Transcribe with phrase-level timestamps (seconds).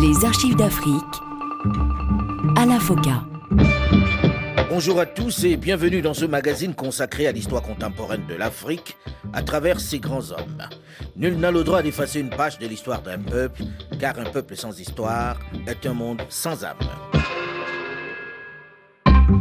[0.00, 1.04] Les archives d'Afrique
[2.56, 3.24] à la FOCA.
[4.70, 8.96] Bonjour à tous et bienvenue dans ce magazine consacré à l'histoire contemporaine de l'Afrique
[9.34, 10.62] à travers ses grands hommes.
[11.16, 13.64] Nul n'a le droit d'effacer une page de l'histoire d'un peuple,
[14.00, 16.76] car un peuple sans histoire est un monde sans âme.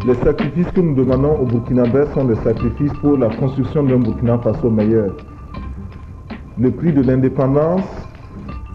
[0.06, 4.38] Les sacrifices que nous demandons au Burkinabé sont des sacrifices pour la construction d'un Burkina
[4.40, 5.16] Faso meilleur.
[6.60, 7.84] Le prix de l'indépendance,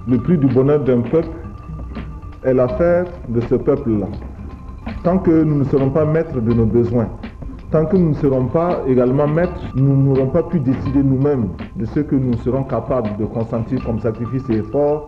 [0.07, 1.37] le prix du bonheur d'un peuple
[2.45, 4.07] est l'affaire de ce peuple-là.
[5.03, 7.09] Tant que nous ne serons pas maîtres de nos besoins,
[7.73, 11.85] tant que nous ne serons pas également maîtres, nous n'aurons pas pu décider nous-mêmes de
[11.87, 15.07] ce que nous serons capables de consentir comme sacrifice et effort,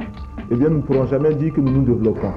[0.51, 2.33] eh bien nous ne pourrons jamais dire que nous nous développons.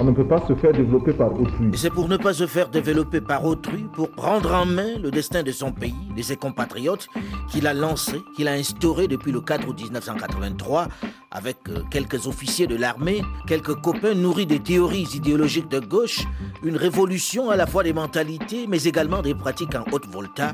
[0.00, 1.70] On ne peut pas se faire développer par autrui.
[1.74, 5.42] C'est pour ne pas se faire développer par autrui, pour prendre en main le destin
[5.42, 7.08] de son pays, de ses compatriotes,
[7.50, 10.86] qu'il a lancé, qu'il a instauré depuis le 4 août 1983,
[11.32, 16.24] avec euh, quelques officiers de l'armée, quelques copains nourris des théories idéologiques de gauche,
[16.62, 20.52] une révolution à la fois des mentalités, mais également des pratiques en haute volta,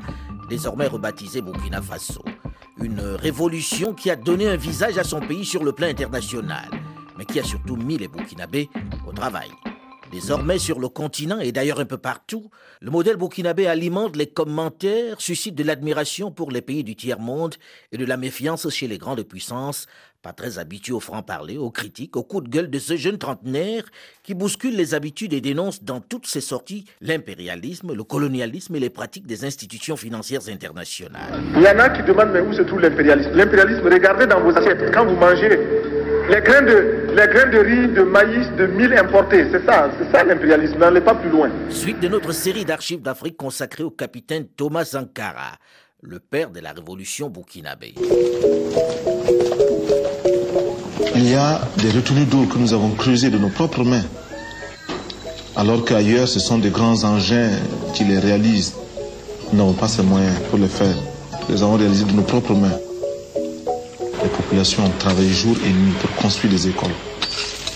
[0.49, 2.23] désormais rebaptisée Burkina Faso.
[2.81, 6.69] Une révolution qui a donné un visage à son pays sur le plan international
[7.17, 8.69] mais qui a surtout mis les Burkinabés
[9.07, 9.49] au travail.
[10.11, 12.49] Désormais, sur le continent et d'ailleurs un peu partout,
[12.79, 17.55] le modèle burkinabé alimente les commentaires, suscite de l'admiration pour les pays du tiers-monde
[17.91, 19.87] et de la méfiance chez les grandes puissances,
[20.21, 23.83] pas très habitués au franc-parler, aux critiques, aux coups de gueule de ce jeune trentenaire
[24.23, 28.89] qui bouscule les habitudes et dénonce dans toutes ses sorties l'impérialisme, le colonialisme et les
[28.89, 31.43] pratiques des institutions financières internationales.
[31.55, 33.31] Il y en a qui demandent mais où se trouve l'impérialisme?
[33.33, 35.59] L'impérialisme, regardez dans vos assiettes, quand vous mangez
[36.29, 40.11] les grains de, les grains de riz, de maïs, de mil importés, c'est ça, c'est
[40.11, 41.49] ça l'impérialisme, n'allez pas plus loin.
[41.69, 45.57] Suite de notre série d'archives d'Afrique consacrée au capitaine Thomas Sankara,
[46.01, 47.93] le père de la révolution burkinabé.
[51.15, 54.03] Il y a des retenues d'eau que nous avons creusées de nos propres mains,
[55.55, 57.51] alors qu'ailleurs ce sont des grands engins
[57.93, 58.75] qui les réalisent.
[59.51, 60.95] Nous n'avons pas ces moyens pour les faire.
[61.47, 62.77] Nous les avons réalisés de nos propres mains
[64.25, 66.91] les populations ont travaillé jour et nuit pour construire des écoles.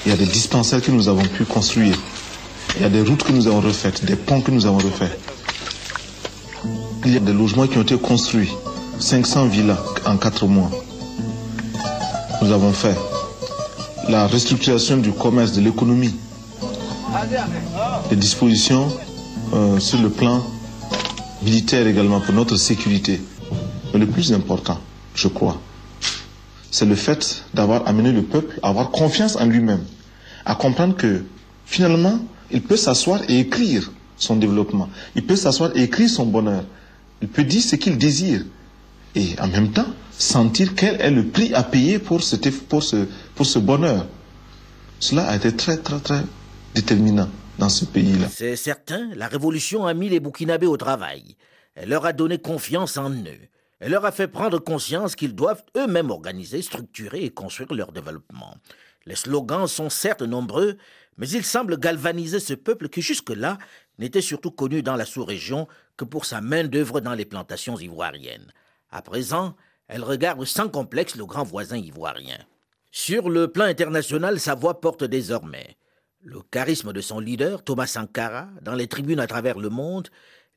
[0.05, 1.95] Il y a des dispensaires que nous avons pu construire.
[2.75, 5.11] Il y a des routes que nous avons refaites, des ponts que nous avons refaits.
[7.05, 8.49] Il y a des logements qui ont été construits.
[8.99, 10.69] 500 villas en 4 mois.
[12.41, 12.95] Nous avons fait
[14.09, 16.15] la restructuration du commerce, de l'économie.
[18.09, 18.87] Des dispositions
[19.53, 20.43] euh, sur le plan
[21.43, 23.21] militaire également pour notre sécurité.
[23.93, 24.79] Mais le plus important,
[25.15, 25.59] je crois,
[26.71, 29.83] c'est le fait d'avoir amené le peuple à avoir confiance en lui-même,
[30.45, 31.23] à comprendre que
[31.65, 32.19] finalement,
[32.51, 36.63] il peut s'asseoir et écrire son développement, il peut s'asseoir et écrire son bonheur,
[37.21, 38.43] il peut dire ce qu'il désire,
[39.15, 43.07] et en même temps sentir quel est le prix à payer pour ce, pour ce,
[43.35, 44.05] pour ce bonheur.
[44.99, 46.21] Cela a été très, très, très
[46.75, 48.27] déterminant dans ce pays-là.
[48.33, 51.35] C'est certain, la révolution a mis les Burkinabés au travail.
[51.75, 53.39] Elle leur a donné confiance en eux.
[53.79, 58.57] Elle leur a fait prendre conscience qu'ils doivent eux-mêmes organiser, structurer et construire leur développement.
[59.05, 60.77] Les slogans sont certes nombreux,
[61.17, 63.57] mais ils semblent galvaniser ce peuple qui jusque-là
[63.97, 65.67] n'était surtout connu dans la sous-région
[65.97, 68.53] que pour sa main-d'œuvre dans les plantations ivoiriennes.
[68.89, 69.55] À présent,
[69.87, 72.37] elle regarde sans complexe le grand voisin ivoirien.
[72.91, 75.77] Sur le plan international, sa voix porte désormais.
[76.21, 80.09] Le charisme de son leader, Thomas Sankara, dans les tribunes à travers le monde,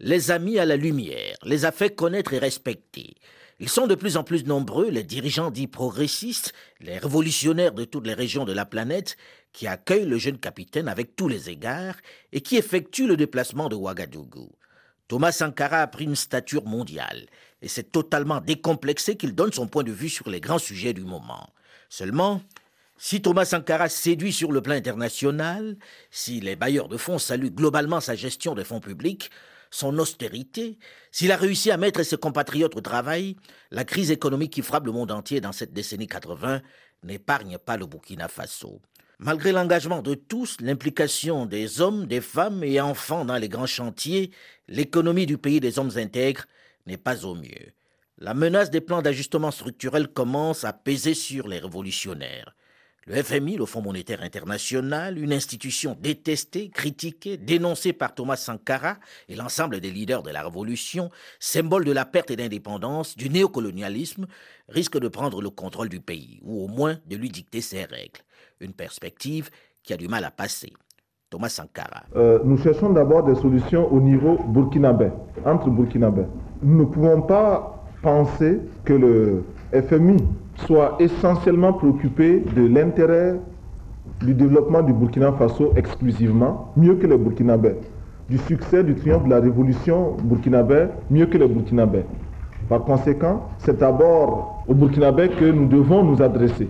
[0.02, 3.14] les a mis à la lumière, les a fait connaître et respecter.
[3.60, 8.08] Ils sont de plus en plus nombreux, les dirigeants dits progressistes, les révolutionnaires de toutes
[8.08, 9.16] les régions de la planète,
[9.52, 11.94] qui accueillent le jeune capitaine avec tous les égards
[12.32, 14.50] et qui effectuent le déplacement de Ouagadougou.
[15.06, 17.26] Thomas Sankara a pris une stature mondiale
[17.60, 21.04] et c'est totalement décomplexé qu'il donne son point de vue sur les grands sujets du
[21.04, 21.48] moment.
[21.88, 22.40] Seulement,
[22.96, 25.76] si Thomas Sankara séduit sur le plan international,
[26.10, 29.30] si les bailleurs de fonds saluent globalement sa gestion des fonds publics,
[29.72, 30.78] son austérité,
[31.10, 33.36] s'il a réussi à mettre ses compatriotes au travail,
[33.70, 36.60] la crise économique qui frappe le monde entier dans cette décennie 80
[37.02, 38.80] n'épargne pas le Burkina Faso.
[39.18, 44.30] Malgré l'engagement de tous, l'implication des hommes, des femmes et enfants dans les grands chantiers,
[44.68, 46.44] l'économie du pays des hommes intègres
[46.86, 47.72] n'est pas au mieux.
[48.18, 52.54] La menace des plans d'ajustement structurel commence à peser sur les révolutionnaires.
[53.04, 58.94] Le FMI, le Fonds monétaire international, une institution détestée, critiquée, dénoncée par Thomas Sankara
[59.28, 61.10] et l'ensemble des leaders de la révolution,
[61.40, 64.26] symbole de la perte d'indépendance, du néocolonialisme,
[64.68, 68.20] risque de prendre le contrôle du pays, ou au moins de lui dicter ses règles.
[68.60, 69.50] Une perspective
[69.82, 70.72] qui a du mal à passer.
[71.28, 72.04] Thomas Sankara.
[72.14, 75.08] Euh, nous cherchons d'abord des solutions au niveau burkinabé,
[75.44, 76.26] entre burkinabés.
[76.62, 80.22] Nous ne pouvons pas penser que le FMI
[80.56, 83.36] soit essentiellement préoccupé de l'intérêt
[84.20, 87.76] du développement du Burkina Faso exclusivement, mieux que les Burkinabés,
[88.28, 92.04] du succès, du triomphe de la révolution burkinabé, mieux que les Burkinabés.
[92.68, 96.68] Par conséquent, c'est d'abord aux Burkinabés que nous devons nous adresser.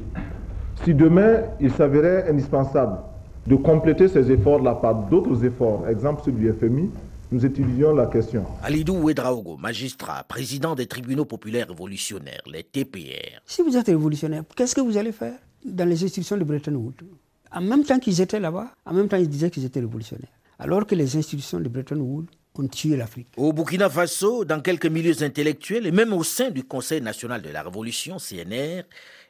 [0.85, 2.99] Si demain il s'avérait indispensable
[3.46, 6.90] de compléter ces efforts-là par d'autres efforts, exemple ceux du FMI,
[7.32, 8.44] nous étudions la question.
[8.62, 13.40] Alidou Ouedraogo, magistrat, président des tribunaux populaires révolutionnaires, les TPR.
[13.46, 17.06] Si vous êtes révolutionnaire, qu'est-ce que vous allez faire dans les institutions de Bretton Woods?
[17.50, 20.29] En même temps qu'ils étaient là-bas, en même temps ils disaient qu'ils étaient révolutionnaires.
[20.58, 23.29] Alors que les institutions de Bretton Woods ont tué l'Afrique.
[23.38, 27.49] Au Burkina Faso, dans quelques milieux intellectuels et même au sein du Conseil national de
[27.49, 28.82] la Révolution, CNR,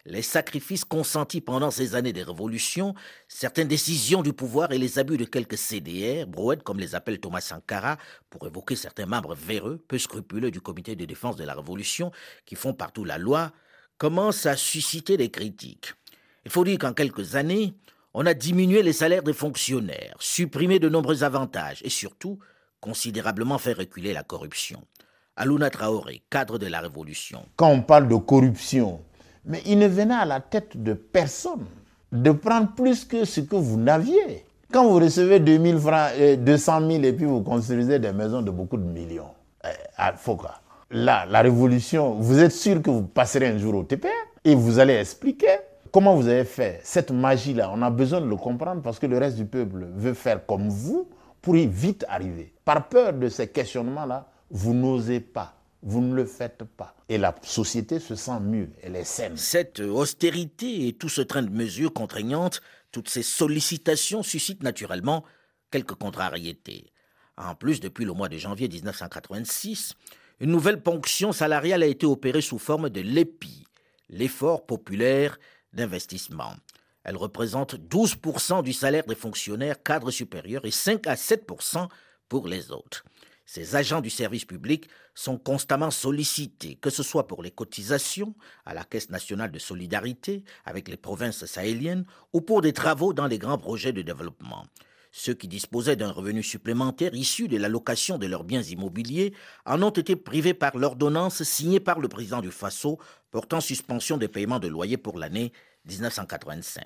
[0.05, 2.95] les sacrifices consentis pendant ces années de révolution,
[3.29, 7.41] certaines décisions du pouvoir et les abus de quelques CDR, brouettes comme les appelle Thomas
[7.41, 12.11] Sankara, pour évoquer certains membres véreux, peu scrupuleux du comité de défense de la révolution,
[12.47, 13.53] qui font partout la loi,
[13.99, 15.95] commencent à susciter des critiques.
[16.45, 17.75] Il faut dire qu'en quelques années,
[18.15, 22.39] on a diminué les salaires des fonctionnaires, supprimé de nombreux avantages et surtout
[22.81, 24.83] considérablement fait reculer la corruption.
[25.37, 27.47] Aluna Traoré, cadre de la révolution.
[27.57, 29.01] Quand on parle de corruption,
[29.45, 31.67] mais il ne venait à la tête de personne
[32.13, 34.45] de prendre plus que ce que vous n'aviez.
[34.71, 38.51] Quand vous recevez 2000 francs, 200 euh, 000 et puis vous construisez des maisons de
[38.51, 39.31] beaucoup de millions,
[39.65, 40.61] euh, à Foka,
[40.91, 44.09] là, la révolution, vous êtes sûr que vous passerez un jour au TPR
[44.45, 45.59] et vous allez expliquer
[45.91, 47.71] comment vous avez fait cette magie-là.
[47.75, 50.69] On a besoin de le comprendre parce que le reste du peuple veut faire comme
[50.69, 51.09] vous
[51.41, 52.53] pour y vite arriver.
[52.65, 56.95] Par peur de ces questionnements-là, vous n'osez pas vous ne le faites pas.
[57.09, 59.37] Et la société se sent mieux, elle est saine.
[59.37, 62.63] Cette austérité et tout ce train de mesures contraignantes,
[62.93, 65.25] toutes ces sollicitations suscitent naturellement
[65.71, 66.93] quelques contrariétés.
[67.37, 69.95] En plus, depuis le mois de janvier 1986,
[70.41, 73.65] une nouvelle ponction salariale a été opérée sous forme de l'EPI,
[74.09, 75.39] l'effort populaire
[75.73, 76.55] d'investissement.
[77.05, 81.89] Elle représente 12% du salaire des fonctionnaires cadres supérieurs et 5 à 7%
[82.29, 83.05] pour les autres.
[83.45, 88.75] Ces agents du service public sont constamment sollicités, que ce soit pour les cotisations à
[88.75, 93.39] la Caisse nationale de solidarité avec les provinces sahéliennes ou pour des travaux dans les
[93.39, 94.67] grands projets de développement.
[95.15, 99.35] Ceux qui disposaient d'un revenu supplémentaire issu de la location de leurs biens immobiliers
[99.67, 102.99] en ont été privés par l'ordonnance signée par le président du Faso
[103.31, 105.53] portant suspension des paiements de loyer pour l'année
[105.85, 106.83] 1985.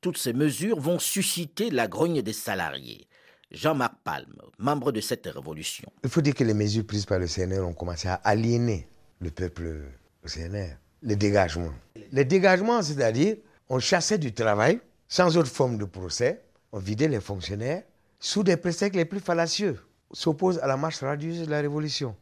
[0.00, 3.06] Toutes ces mesures vont susciter la grogne des salariés.
[3.50, 5.90] Jean-Marc Palme, membre de cette révolution.
[6.04, 8.86] Il faut dire que les mesures prises par le CNR ont commencé à aliéner
[9.20, 9.82] le peuple
[10.24, 10.76] au CNR.
[11.02, 11.72] Les dégagements.
[12.12, 13.36] Les dégagements, c'est-à-dire,
[13.68, 16.42] on chassait du travail sans autre forme de procès,
[16.72, 17.82] on vidait les fonctionnaires
[18.20, 19.80] sous des prétextes les plus fallacieux,
[20.12, 22.14] s'oppose à la marche radieuse de la révolution.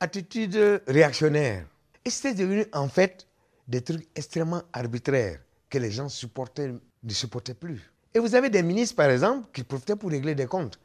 [0.00, 1.64] Attitude réactionnaire.
[2.04, 3.26] Et c'était devenu en fait
[3.68, 5.38] des trucs extrêmement arbitraires
[5.70, 7.93] que les gens ne supportaient plus.
[8.16, 10.78] Et vous avez des ministres, par exemple, qui profitaient pour régler des comptes.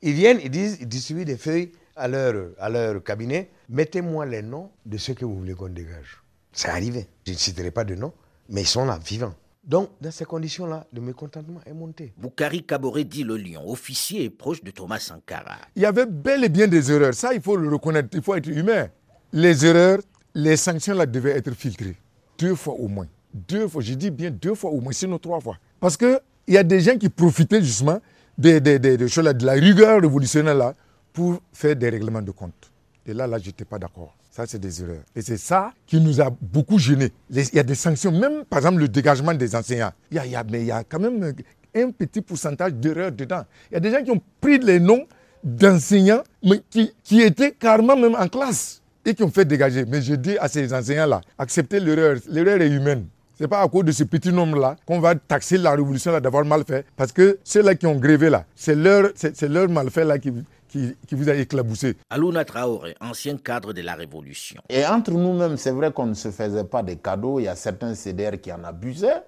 [0.00, 3.50] Ils viennent, ils disent, ils distribuent des feuilles à leur, à leur cabinet.
[3.68, 6.22] Mettez-moi les noms de ceux que vous voulez qu'on dégage.
[6.52, 7.08] C'est arrivé.
[7.26, 8.12] Je ne citerai pas de noms,
[8.48, 9.34] mais ils sont là, vivants.
[9.64, 12.12] Donc, dans ces conditions-là, le mécontentement est monté.
[12.16, 15.56] Boukari Kaboré dit le lion, officier et proche de Thomas Sankara.
[15.74, 17.14] Il y avait bel et bien des erreurs.
[17.14, 18.10] Ça, il faut le reconnaître.
[18.12, 18.88] Il faut être humain.
[19.32, 19.98] Les erreurs,
[20.32, 21.96] les sanctions là devaient être filtrées.
[22.38, 23.08] Deux fois au moins.
[23.34, 25.56] Deux fois, je dis bien deux fois au moins, sinon trois fois.
[25.80, 28.00] Parce que il y a des gens qui profitaient justement
[28.36, 30.74] de, de, de, de la rigueur révolutionnaire là,
[31.12, 32.70] pour faire des règlements de compte.
[33.06, 34.14] Et là, là, je n'étais pas d'accord.
[34.30, 35.02] Ça, c'est des erreurs.
[35.14, 37.12] Et c'est ça qui nous a beaucoup gênés.
[37.30, 39.92] Il y a des sanctions, même par exemple le dégagement des enseignants.
[40.10, 41.34] Il y a, il y a, mais il y a quand même
[41.74, 43.42] un petit pourcentage d'erreurs dedans.
[43.70, 45.06] Il y a des gens qui ont pris les noms
[45.42, 49.84] d'enseignants mais qui, qui étaient carrément même en classe et qui ont fait dégager.
[49.86, 52.16] Mais je dis à ces enseignants-là, acceptez l'erreur.
[52.28, 53.06] L'erreur est humaine.
[53.38, 56.44] Ce n'est pas à cause de ce petit nombre-là qu'on va taxer la révolution d'avoir
[56.44, 56.84] mal fait.
[56.96, 60.32] Parce que ceux-là qui ont grévé là, c'est leur, c'est, leur malfait là qui,
[60.66, 61.96] qui, qui, vous a éclaboussé.
[62.10, 64.60] Alouna Traoré, ancien cadre de la Révolution.
[64.68, 67.38] Et entre nous-mêmes, c'est vrai qu'on ne se faisait pas des cadeaux.
[67.38, 69.22] Il y a certains CDR qui en abusaient,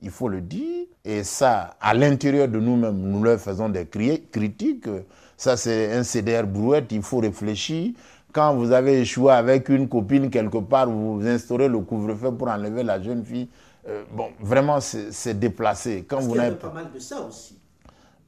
[0.00, 0.86] il faut le dire.
[1.04, 4.88] Et ça, à l'intérieur de nous-mêmes, nous leur faisons des critiques.
[5.36, 7.92] Ça, c'est un CDR brouette, il faut réfléchir
[8.32, 12.82] quand vous avez échoué avec une copine quelque part, vous instaurez le couvre-feu pour enlever
[12.82, 13.48] la jeune fille.
[13.88, 16.04] Euh, bon, vraiment, c'est déplacé.
[16.08, 17.58] Quand Parce vous avez pas mal de ça aussi.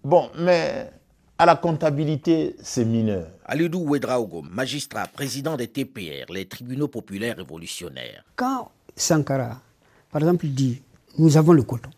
[0.02, 0.90] Bon, mais
[1.38, 3.26] à la comptabilité, c'est mineur.
[3.46, 8.24] Alidou Ouedraogo, magistrat, président des TPR, les tribunaux populaires révolutionnaires.
[8.36, 9.60] Quand Sankara,
[10.10, 10.82] par exemple, dit
[11.18, 11.90] Nous avons le coton,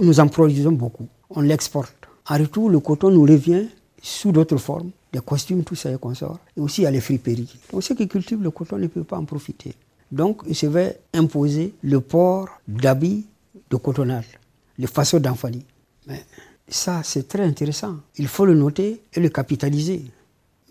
[0.00, 1.94] nous en produisons beaucoup, on l'exporte.
[2.28, 3.68] En retour, le coton nous revient
[4.02, 6.40] sous d'autres formes des costumes, tout ça et consorts.
[6.56, 7.56] Et aussi, il y a les friperies.
[7.72, 9.74] Donc, ceux qui cultivent le coton ne peuvent pas en profiter.
[10.10, 13.24] Donc, il se va imposer le port d'habits
[13.70, 14.26] de cotonnage,
[14.76, 15.64] les façons d'enfanie.
[16.08, 16.24] Mais
[16.68, 17.96] ça, c'est très intéressant.
[18.16, 20.04] Il faut le noter et le capitaliser.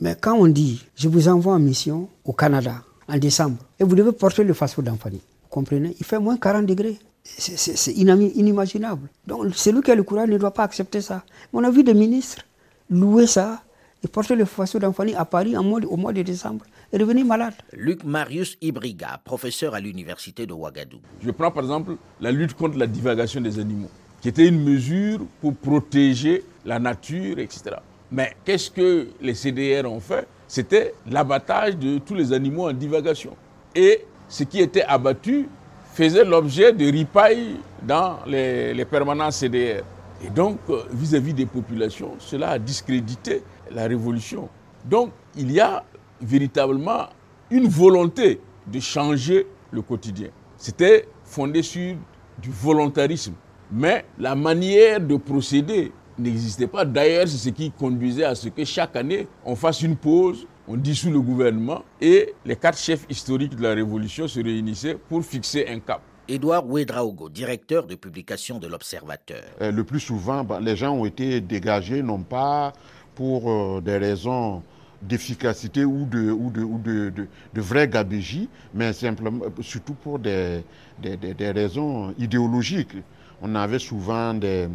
[0.01, 3.95] Mais quand on dit, je vous envoie en mission au Canada en décembre, et vous
[3.95, 5.95] devez porter le façon d'enfanie, vous comprenez?
[5.99, 6.99] Il fait moins 40 degrés.
[7.23, 9.07] C'est inimaginable.
[9.25, 11.23] Donc, celui qui a le courage ne doit pas accepter ça.
[11.53, 12.43] On a vu des ministres
[12.89, 13.63] louer ça
[14.03, 17.53] et porter le faisceau d'enfanie à Paris en au mois de décembre et revenir malade.
[17.73, 21.03] Luc Marius Ibriga, professeur à l'université de Ouagadougou.
[21.21, 23.89] Je prends par exemple la lutte contre la divagation des animaux,
[24.21, 27.77] qui était une mesure pour protéger la nature, etc.
[28.11, 30.27] Mais qu'est-ce que les CDR ont fait?
[30.47, 33.35] C'était l'abattage de tous les animaux en divagation.
[33.73, 35.47] Et ce qui était abattu
[35.93, 39.83] faisait l'objet de ripailles dans les, permanences CDR.
[40.23, 43.41] Et donc, euh, vis-à-vis des populations, cela a discrédité
[43.71, 44.49] la révolution.
[44.85, 45.83] Donc, il y a
[46.21, 47.07] véritablement
[47.49, 50.29] une volonté de changer le quotidien.
[50.57, 51.95] C'était fondé sur
[52.41, 53.33] du volontarisme.
[53.71, 56.85] Mais la manière de procéder n'existait pas.
[56.85, 60.77] D'ailleurs, c'est ce qui conduisait à ce que chaque année, on fasse une pause, on
[60.77, 65.65] dissout le gouvernement et les quatre chefs historiques de la Révolution se réunissaient pour fixer
[65.67, 66.01] un cap.
[66.27, 69.43] Édouard Ouedraogo, directeur de publication de l'Observateur.
[69.61, 72.71] Euh, le plus souvent, bah, les gens ont été dégagés, non pas
[73.15, 74.61] pour euh, des raisons
[75.01, 77.11] d'efficacité ou de, ou de, ou de,
[77.53, 80.63] de, vraie gabégie, mais simplement, surtout pour des,
[81.01, 82.95] des, des, raisons idéologiques.
[83.41, 84.69] On avait souvent des,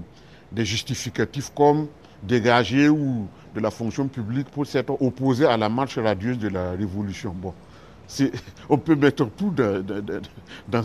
[0.52, 1.86] des justificatifs comme
[2.22, 6.72] dégager ou de la fonction publique pour s'être opposé à la marche radieuse de la
[6.72, 7.34] révolution.
[7.34, 7.54] Bon,
[8.68, 9.82] on peut mettre tout dans,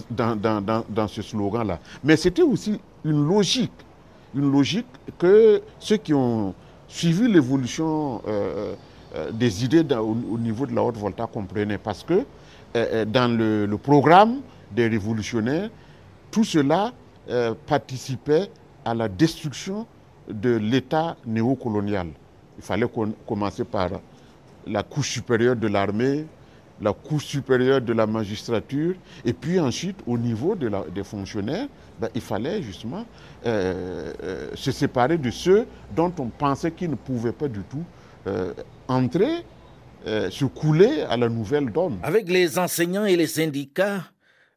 [0.09, 1.79] dans, dans, dans ce slogan-là.
[2.03, 3.71] Mais c'était aussi une logique,
[4.35, 4.85] une logique
[5.17, 6.53] que ceux qui ont
[6.93, 8.75] suivi l'évolution euh,
[9.15, 11.79] euh, des idées au, niveau de la haute volta comprenaient.
[11.79, 12.23] Parce que
[12.75, 15.69] euh, dans le, le, programme des révolutionnaires,
[16.31, 16.91] tout cela
[17.67, 18.49] participait
[18.83, 19.87] à la destruction
[20.29, 22.07] de l'État néocolonial.
[22.57, 22.89] Il fallait
[23.25, 23.91] commencer par
[24.67, 26.25] la couche supérieure de l'armée,
[26.83, 31.67] la couche supérieure de la magistrature, et puis ensuite, au niveau des fonctionnaires,
[31.99, 33.05] ben, il fallait justement
[33.45, 37.83] euh, euh, se séparer de ceux dont on pensait qu'ils ne pouvaient pas du tout
[38.27, 38.53] euh,
[38.87, 39.45] entrer,
[40.05, 41.97] se couler à la nouvelle donne.
[42.03, 44.03] Avec les enseignants et les syndicats,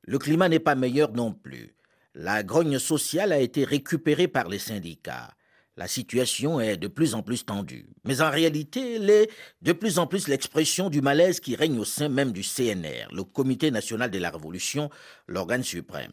[0.02, 1.72] le climat n'est pas meilleur non plus.
[2.16, 5.30] La grogne sociale a été récupérée par les syndicats.
[5.78, 9.28] La situation est de plus en plus tendue, mais en réalité, elle est
[9.60, 13.24] de plus en plus l'expression du malaise qui règne au sein même du CNR, le
[13.24, 14.88] Comité national de la Révolution,
[15.26, 16.12] l'organe suprême.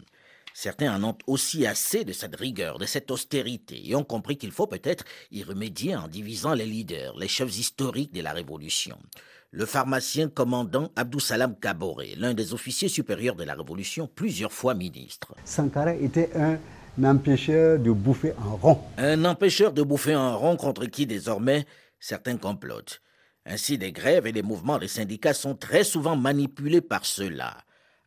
[0.53, 4.51] Certains en ont aussi assez de cette rigueur, de cette austérité, et ont compris qu'il
[4.51, 8.99] faut peut-être y remédier en divisant les leaders, les chefs historiques de la Révolution.
[9.51, 14.73] Le pharmacien commandant Abdou Salam Kaboré, l'un des officiers supérieurs de la Révolution, plusieurs fois
[14.73, 15.33] ministre.
[15.45, 16.59] Sankara était un
[17.01, 18.79] un empêcheur de bouffer en rond.
[18.97, 21.65] Un empêcheur de bouffer en rond contre qui désormais
[21.99, 23.01] certains complotent.
[23.45, 27.57] Ainsi, des grèves et des mouvements des syndicats sont très souvent manipulés par ceux-là.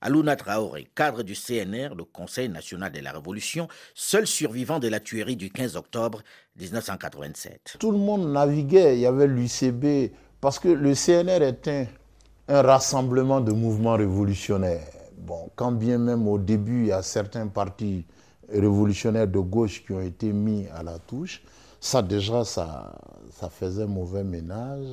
[0.01, 5.01] Alouna Traoré, cadre du CNR, le Conseil national de la Révolution, seul survivant de la
[5.01, 6.23] tuerie du 15 octobre
[6.61, 7.77] 1987.
[7.81, 11.89] Tout le monde naviguait, il y avait l'UCB, parce que le CNR était
[12.49, 14.87] un rassemblement de mouvements révolutionnaires.
[15.19, 18.07] Bon, quand bien même au début, il y a certains partis
[18.53, 21.43] révolutionnaires de gauche qui ont été mis à la touche,
[21.81, 22.95] ça déjà, ça,
[23.31, 24.87] ça faisait mauvais ménage.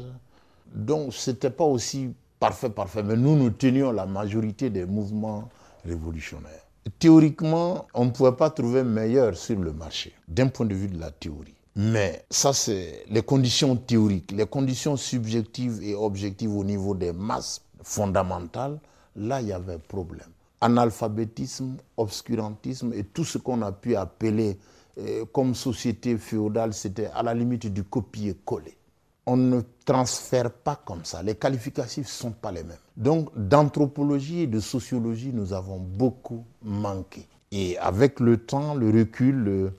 [0.73, 3.03] Donc, ce n'était pas aussi parfait, parfait.
[3.03, 5.49] Mais nous, nous tenions la majorité des mouvements
[5.85, 6.65] révolutionnaires.
[6.99, 10.99] Théoriquement, on ne pouvait pas trouver meilleur sur le marché, d'un point de vue de
[10.99, 11.53] la théorie.
[11.75, 17.61] Mais ça, c'est les conditions théoriques, les conditions subjectives et objectives au niveau des masses
[17.81, 18.79] fondamentales.
[19.15, 20.32] Là, il y avait problème
[20.63, 24.57] analphabétisme, obscurantisme et tout ce qu'on a pu appeler
[24.97, 28.77] euh, comme société féodale, c'était à la limite du copier-coller.
[29.25, 31.21] On ne transfère pas comme ça.
[31.21, 32.77] Les qualificatifs ne sont pas les mêmes.
[32.95, 37.27] Donc, d'anthropologie et de sociologie, nous avons beaucoup manqué.
[37.51, 39.71] Et avec le temps, le recul,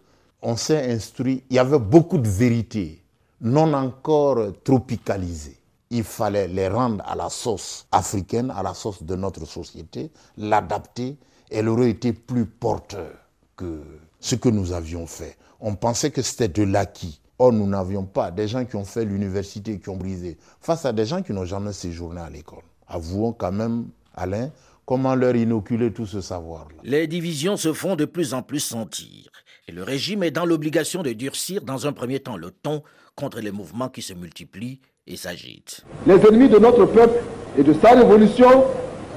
[0.42, 1.44] on s'est instruit.
[1.50, 3.02] Il y avait beaucoup de vérités,
[3.40, 5.58] non encore tropicalisées
[5.90, 11.16] il fallait les rendre à la sauce africaine, à la sauce de notre société, l'adapter,
[11.50, 13.12] elle aurait été plus porteur
[13.56, 13.82] que
[14.20, 15.36] ce que nous avions fait.
[15.60, 17.20] On pensait que c'était de l'acquis.
[17.38, 20.92] Or, nous n'avions pas des gens qui ont fait l'université, qui ont brisé, face à
[20.92, 22.62] des gens qui n'ont jamais séjourné à l'école.
[22.86, 24.50] Avouons quand même, Alain,
[24.86, 26.76] comment leur inoculer tout ce savoir-là.
[26.84, 29.30] Les divisions se font de plus en plus sentir.
[29.66, 32.82] Et le régime est dans l'obligation de durcir dans un premier temps le ton
[33.16, 35.84] contre les mouvements qui se multiplient et s'agite.
[36.06, 37.22] Les ennemis de notre peuple
[37.58, 38.64] et de sa révolution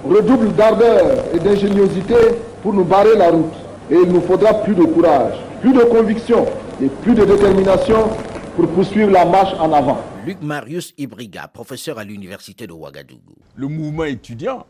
[0.04, 2.16] redouble d'ardeur et d'ingéniosité
[2.62, 3.54] pour nous barrer la route.
[3.90, 6.46] Et il nous faudra plus de courage, plus de conviction
[6.82, 8.10] et plus de détermination
[8.56, 10.00] pour poursuivre la marche en avant.
[10.26, 13.36] Luc Marius Ibriga, professeur à l'université de Ouagadougou.
[13.56, 14.66] Le mouvement étudiant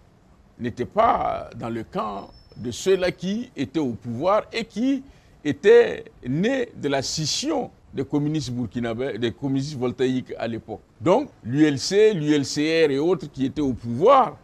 [0.60, 5.04] n'était pas dans le camp de ceux-là qui étaient au pouvoir et qui
[5.44, 10.82] étaient nés de la scission des communistes burkinabés, des communistes voltaïques à l'époque.
[11.02, 14.38] Donc l'ULC, l'ULCR et autres qui étaient au pouvoir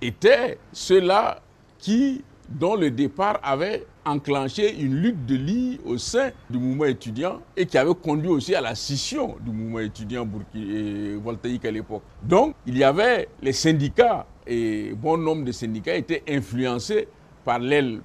[0.00, 1.40] étaient ceux-là
[1.78, 7.40] qui, dont le départ avait enclenché une lutte de lit au sein du mouvement étudiant
[7.56, 10.28] et qui avait conduit aussi à la scission du mouvement étudiant
[11.22, 12.02] voltaïque à l'époque.
[12.22, 17.06] Donc, il y avait les syndicats et bon nombre de syndicats étaient influencés
[17.44, 18.00] par l'aile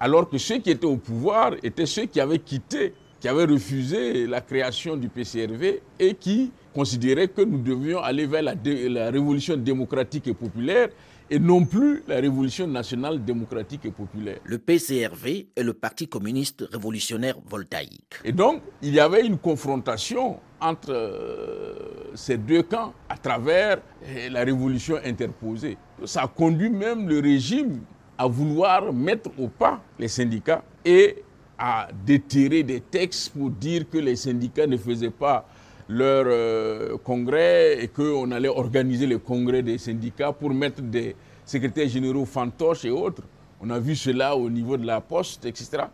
[0.00, 4.26] alors que ceux qui étaient au pouvoir étaient ceux qui avaient quitté, qui avaient refusé
[4.26, 9.56] la création du PCRV et qui considéraient que nous devions aller vers la, la révolution
[9.56, 10.88] démocratique et populaire
[11.30, 14.40] et non plus la révolution nationale démocratique et populaire.
[14.42, 18.12] Le PCRV est le Parti communiste révolutionnaire voltaïque.
[18.24, 21.74] Et donc, il y avait une confrontation entre euh,
[22.14, 25.78] ces deux camps à travers euh, la révolution interposée.
[26.06, 27.82] Ça a conduit même le régime
[28.18, 31.22] à vouloir mettre au pas les syndicats et
[31.64, 35.46] à déterrer des textes pour dire que les syndicats ne faisaient pas
[35.88, 41.14] leur euh, congrès et qu'on allait organiser le congrès des syndicats pour mettre des
[41.46, 43.22] secrétaires généraux fantoches et autres.
[43.60, 45.84] On a vu cela au niveau de la poste, etc.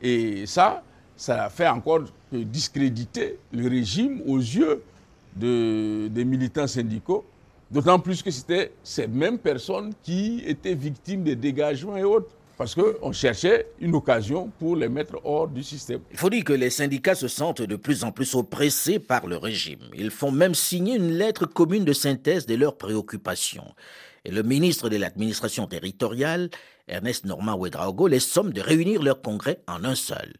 [0.00, 0.82] Et ça,
[1.14, 4.82] ça a fait encore discréditer le régime aux yeux
[5.36, 7.26] de, des militants syndicaux.
[7.70, 12.74] D'autant plus que c'était ces mêmes personnes qui étaient victimes des dégagements et autres parce
[12.74, 16.00] qu'on cherchait une occasion pour les mettre hors du système.
[16.10, 19.36] Il faut dire que les syndicats se sentent de plus en plus oppressés par le
[19.36, 19.78] régime.
[19.94, 23.74] Ils font même signer une lettre commune de synthèse de leurs préoccupations.
[24.24, 26.50] Et le ministre de l'administration territoriale,
[26.88, 30.34] Ernest Normand Ouedraogo, les somme de réunir leur congrès en un seul.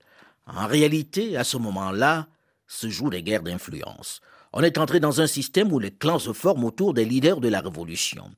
[0.46, 2.26] En réalité, à ce moment-là,
[2.66, 4.20] se jouent des guerres d'influence.
[4.52, 7.48] On est entré dans un système où les clans se forment autour des leaders de
[7.48, 8.28] la révolution.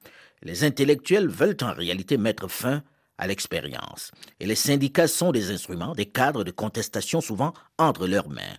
[0.42, 2.82] Les intellectuels veulent en réalité mettre fin
[3.20, 4.10] à l'expérience.
[4.40, 8.56] Et les syndicats sont des instruments, des cadres de contestation souvent entre leurs mains.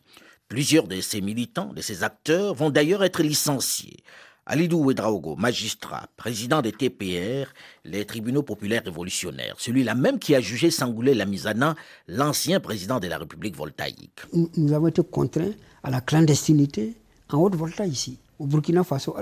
[0.47, 3.97] Plusieurs de ces militants, de ces acteurs vont d'ailleurs être licenciés.
[4.45, 7.51] Alidou Ouedraogo, magistrat, président des TPR,
[7.85, 11.75] les tribunaux populaires révolutionnaires, celui-là même qui a jugé Sangoulé Lamizana,
[12.07, 14.21] l'ancien président de la République voltaïque.
[14.33, 16.95] Nous avons été contraints à la clandestinité
[17.29, 19.15] en Haute-Volta ici, au Burkina Faso.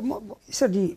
[0.49, 0.95] C'est-à-dire,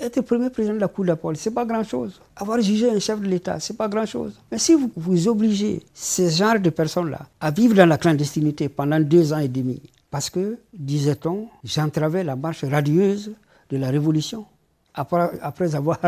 [0.00, 2.20] être premier président de la Cour de la police, ce n'est pas grand-chose.
[2.36, 4.38] Avoir jugé un chef de l'État, ce n'est pas grand-chose.
[4.50, 9.00] Mais si vous, vous obligez ces genres de personnes-là à vivre dans la clandestinité pendant
[9.00, 9.80] deux ans et demi,
[10.10, 13.32] parce que, disait-on, j'entravais la marche radieuse
[13.70, 14.44] de la Révolution.
[14.94, 15.98] Après, après avoir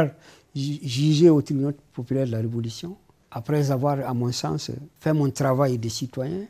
[0.54, 2.96] jugé au tribunal populaire de la Révolution,
[3.30, 6.42] après avoir, à mon sens, fait mon travail de citoyen,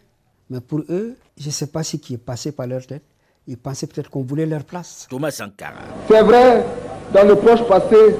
[0.50, 3.04] mais pour eux, je ne sais pas ce qui est passé par leur tête.
[3.46, 5.06] Ils pensaient peut-être qu'on voulait leur place.
[5.08, 5.80] Thomas Sankara.
[6.08, 6.64] C'est vrai,
[7.12, 8.16] dans le proche passé,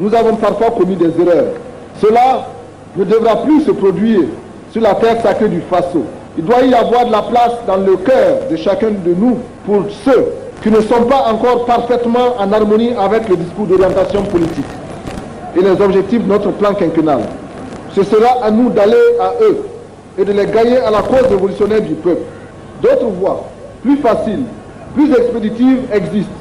[0.00, 1.52] nous avons parfois commis des erreurs.
[2.00, 2.46] Cela
[2.96, 4.22] ne devra plus se produire
[4.72, 6.04] sur la terre sacrée du Faso.
[6.36, 9.84] Il doit y avoir de la place dans le cœur de chacun de nous pour
[10.04, 10.26] ceux
[10.62, 14.64] qui ne sont pas encore parfaitement en harmonie avec le discours d'orientation politique
[15.56, 17.20] et les objectifs de notre plan quinquennal.
[17.94, 19.58] Ce sera à nous d'aller à eux
[20.18, 22.22] et de les gagner à la cause révolutionnaire du peuple.
[22.82, 23.44] D'autres voies,
[23.82, 24.44] plus faciles,
[24.94, 26.32] plus expéditives existent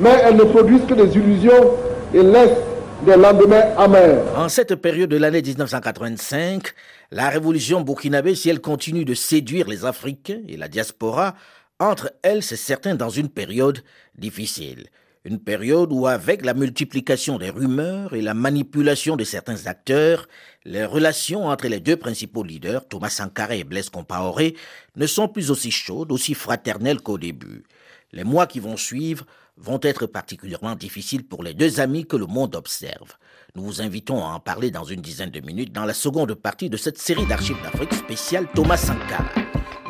[0.00, 1.76] mais elles ne produisent que des illusions
[2.14, 2.58] et laissent
[3.04, 4.22] des lendemains amers.
[4.36, 6.72] En cette période de l'année 1985,
[7.10, 11.34] la révolution burkinabé, si elle continue de séduire les Africains et la diaspora,
[11.78, 13.82] entre elles, c'est certain, dans une période
[14.18, 14.86] difficile.
[15.24, 20.28] Une période où, avec la multiplication des rumeurs et la manipulation de certains acteurs,
[20.64, 24.56] les relations entre les deux principaux leaders, Thomas Sankara et Blaise Compaoré,
[24.96, 27.64] ne sont plus aussi chaudes, aussi fraternelles qu'au début.
[28.12, 29.26] Les mois qui vont suivre
[29.60, 33.12] vont être particulièrement difficiles pour les deux amis que le monde observe.
[33.54, 36.70] Nous vous invitons à en parler dans une dizaine de minutes dans la seconde partie
[36.70, 39.24] de cette série d'archives d'Afrique spéciale Thomas Sankara,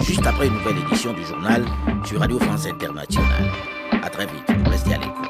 [0.01, 1.65] juste après une nouvelle édition du journal
[2.05, 3.51] sur Radio France Internationale.
[4.03, 5.29] À très vite, restez à l'écoute.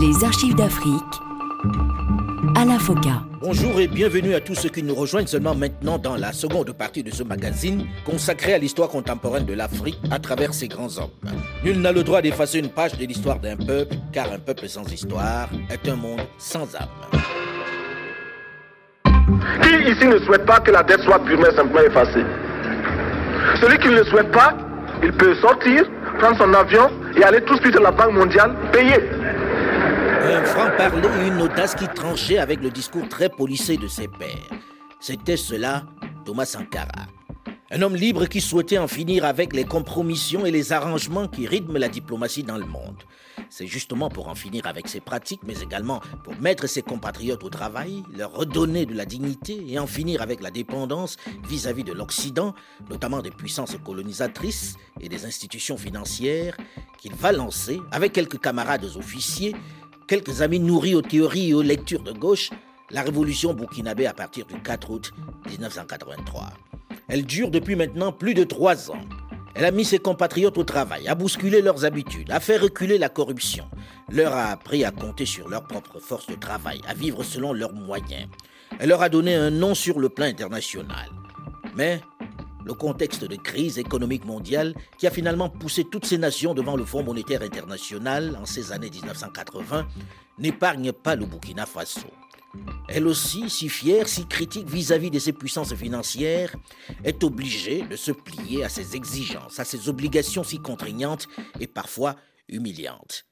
[0.00, 1.20] Les archives d'Afrique
[2.56, 3.22] à la FOCA.
[3.40, 7.02] Bonjour et bienvenue à tous ceux qui nous rejoignent seulement maintenant dans la seconde partie
[7.02, 11.10] de ce magazine consacré à l'histoire contemporaine de l'Afrique à travers ses grands hommes.
[11.64, 14.90] Nul n'a le droit d'effacer une page de l'histoire d'un peuple, car un peuple sans
[14.90, 16.88] histoire est un monde sans âme.
[19.62, 22.24] Qui ici ne souhaite pas que la dette soit purement et simplement effacée?
[23.60, 24.56] Celui qui ne le souhaite pas,
[25.02, 25.84] il peut sortir,
[26.18, 28.98] prendre son avion et aller tout de suite à la Banque mondiale payer.
[30.22, 34.50] Un franc-parler une audace qui tranchait avec le discours très policé de ses pairs.
[35.00, 35.84] C'était cela,
[36.26, 37.06] Thomas Sankara.
[37.70, 41.78] Un homme libre qui souhaitait en finir avec les compromissions et les arrangements qui rythment
[41.78, 43.02] la diplomatie dans le monde.
[43.48, 47.48] C'est justement pour en finir avec ces pratiques, mais également pour mettre ses compatriotes au
[47.48, 51.16] travail, leur redonner de la dignité et en finir avec la dépendance
[51.48, 52.54] vis-à-vis de l'Occident,
[52.90, 56.56] notamment des puissances colonisatrices et des institutions financières,
[56.98, 59.54] qu'il va lancer, avec quelques camarades officiers,
[60.10, 62.50] quelques amis nourris aux théories et aux lectures de gauche,
[62.90, 65.12] la révolution burkinabé à partir du 4 août
[65.48, 66.48] 1983.
[67.06, 69.00] Elle dure depuis maintenant plus de trois ans.
[69.54, 73.08] Elle a mis ses compatriotes au travail, a bousculé leurs habitudes, a fait reculer la
[73.08, 73.66] corruption,
[74.10, 77.72] leur a appris à compter sur leur propre force de travail, à vivre selon leurs
[77.72, 78.26] moyens.
[78.80, 81.08] Elle leur a donné un nom sur le plan international.
[81.76, 82.00] Mais
[82.64, 86.84] le contexte de crise économique mondiale qui a finalement poussé toutes ces nations devant le
[86.84, 89.86] Fonds monétaire international en ces années 1980
[90.38, 92.08] n'épargne pas le Burkina Faso.
[92.88, 96.54] Elle aussi, si fière, si critique vis-à-vis de ses puissances financières,
[97.04, 101.28] est obligée de se plier à ses exigences, à ses obligations si contraignantes
[101.60, 102.16] et parfois
[102.48, 103.26] humiliantes.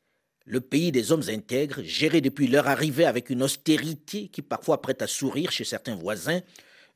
[0.44, 5.02] Le pays des hommes intègres, géré depuis leur arrivée avec une austérité qui parfois prête
[5.02, 6.40] à sourire chez certains voisins,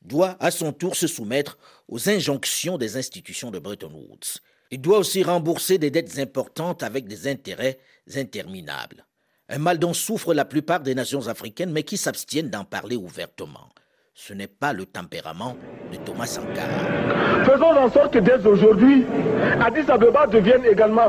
[0.05, 4.41] doit à son tour se soumettre aux injonctions des institutions de Bretton Woods.
[4.71, 7.79] Il doit aussi rembourser des dettes importantes avec des intérêts
[8.17, 9.05] interminables
[9.53, 13.69] un mal dont souffrent la plupart des nations africaines, mais qui s'abstiennent d'en parler ouvertement.
[14.15, 15.57] Ce n'est pas le tempérament
[15.93, 17.45] de Thomas Sankara.
[17.45, 19.05] Faisons en sorte que dès aujourd'hui,
[19.61, 21.09] Addis Abeba devienne également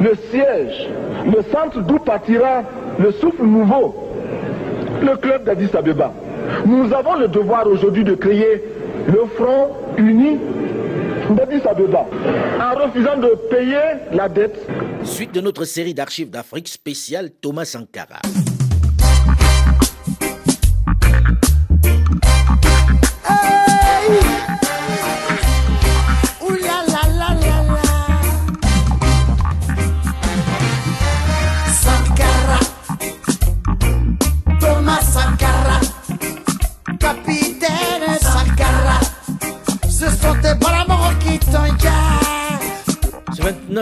[0.00, 0.88] le siège,
[1.26, 2.62] le centre d'où partira
[2.98, 4.12] le souffle nouveau,
[5.02, 6.12] le club d'Addis Abeba.
[6.66, 8.62] Nous avons le devoir aujourd'hui de créer
[9.06, 10.38] le front uni
[11.30, 12.06] d'Addis Abeba
[12.60, 13.78] en refusant de payer
[14.12, 14.66] la dette
[15.04, 17.64] Suite de notre série d'archives d'Afrique spéciale Thomas.
[17.64, 18.20] Sankara,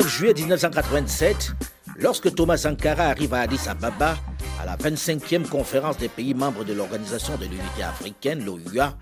[0.07, 1.51] 9 juillet 1987,
[1.99, 4.16] lorsque Thomas Sankara arrive à Addis Ababa,
[4.61, 8.97] à la 25e conférence des pays membres de l'Organisation de l'Unité africaine, l'OUA,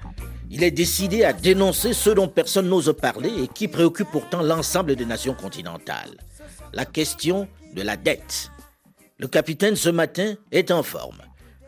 [0.50, 4.96] il est décidé à dénoncer ce dont personne n'ose parler et qui préoccupe pourtant l'ensemble
[4.96, 6.16] des nations continentales.
[6.72, 8.50] La question de la dette.
[9.18, 11.20] Le capitaine ce matin est en forme.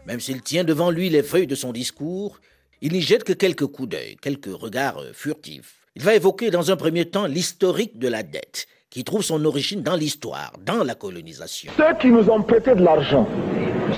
[0.07, 2.41] Même s'il tient devant lui les feuilles de son discours,
[2.81, 5.75] il n'y jette que quelques coups d'œil, quelques regards furtifs.
[5.95, 9.83] Il va évoquer dans un premier temps l'historique de la dette qui trouve son origine
[9.83, 11.71] dans l'histoire, dans la colonisation.
[11.77, 13.29] Ceux qui nous ont prêté de l'argent,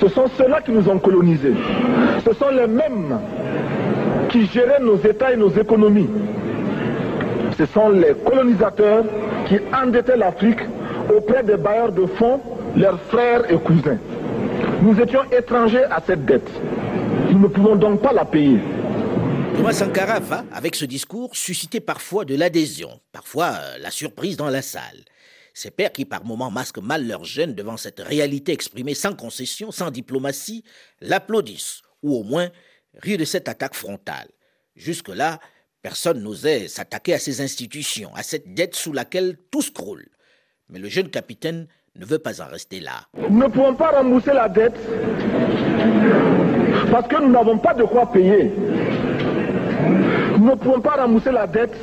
[0.01, 1.55] ce sont ceux-là qui nous ont colonisés.
[2.27, 3.17] Ce sont les mêmes
[4.29, 6.09] qui géraient nos États et nos économies.
[7.57, 9.05] Ce sont les colonisateurs
[9.47, 10.63] qui endettaient l'Afrique
[11.17, 12.41] auprès des bailleurs de fonds,
[12.77, 13.99] leurs frères et cousins.
[14.83, 16.51] Nous étions étrangers à cette dette.
[17.31, 18.59] Nous ne pouvons donc pas la payer.
[19.59, 24.51] Thomas Sankara va, avec ce discours, susciter parfois de l'adhésion, parfois euh, la surprise dans
[24.51, 25.05] la salle.
[25.53, 29.73] Ces pères qui par moments masquent mal leur gêne devant cette réalité exprimée sans concession,
[29.73, 30.63] sans diplomatie,
[31.01, 32.51] l'applaudissent, ou au moins
[33.03, 34.29] rient de cette attaque frontale.
[34.77, 35.41] Jusque-là,
[35.83, 40.07] personne n'osait s'attaquer à ces institutions, à cette dette sous laquelle tout se croule.
[40.69, 41.67] Mais le jeune capitaine
[41.97, 43.09] ne veut pas en rester là.
[43.29, 44.79] Nous ne pouvons pas rembourser la dette
[46.93, 48.53] parce que nous n'avons pas de quoi payer.
[50.39, 51.75] Nous ne pouvons pas rembourser la dette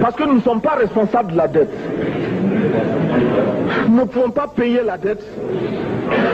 [0.00, 1.72] parce que nous ne sommes pas responsables de la dette.
[3.88, 5.24] Nous ne pouvons pas payer la dette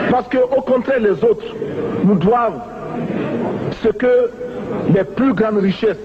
[0.09, 1.45] parce qu'au contraire les autres
[2.03, 2.59] nous doivent
[3.83, 4.31] ce que
[4.95, 5.97] les plus grandes richesses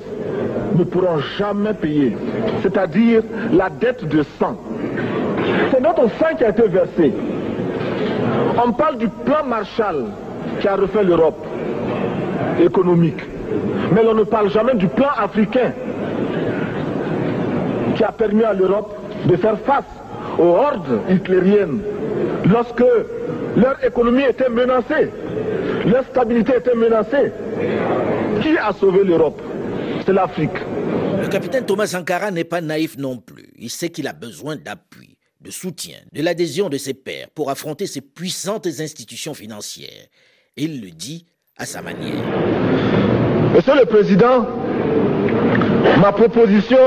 [0.76, 2.16] ne pourront jamais payer,
[2.62, 4.56] c'est-à-dire la dette de sang.
[5.70, 7.12] C'est notre sang qui a été versé.
[8.66, 10.04] On parle du plan Marshall
[10.60, 11.46] qui a refait l'Europe
[12.60, 13.22] économique.
[13.92, 15.72] Mais on ne parle jamais du plan africain
[17.96, 19.84] qui a permis à l'Europe de faire face
[20.38, 21.80] aux hordes hitlériennes
[22.50, 22.84] lorsque
[23.56, 25.10] leur économie était menacée,
[25.86, 27.32] leur stabilité était menacée.
[28.40, 29.40] Qui a sauvé l'Europe?
[30.04, 30.50] C'est l'Afrique.
[31.20, 33.52] Le capitaine Thomas Sankara n'est pas naïf non plus.
[33.56, 37.86] Il sait qu'il a besoin d'appui, de soutien, de l'adhésion de ses pairs pour affronter
[37.86, 40.06] ces puissantes institutions financières.
[40.56, 42.24] Et il le dit à sa manière.
[43.54, 44.46] Monsieur le Président,
[46.02, 46.78] Ma proposition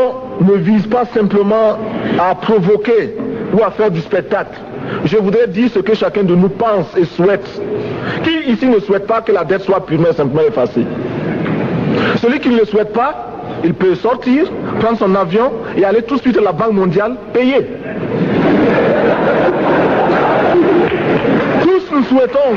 [0.41, 1.77] ne vise pas simplement
[2.19, 3.15] à provoquer
[3.53, 4.57] ou à faire du spectacle.
[5.05, 7.47] Je voudrais dire ce que chacun de nous pense et souhaite.
[8.23, 10.85] Qui ici ne souhaite pas que la dette soit purement et simplement effacée?
[12.17, 13.31] Celui qui ne le souhaite pas,
[13.63, 14.51] il peut sortir,
[14.81, 17.65] prendre son avion et aller tout de suite à la Banque mondiale payer.
[21.63, 22.55] Tous nous souhaitons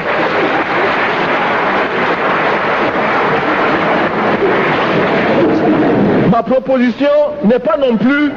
[6.43, 7.09] Proposition
[7.45, 8.31] n'est pas non plus,